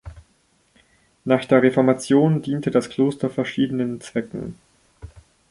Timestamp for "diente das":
2.41-2.89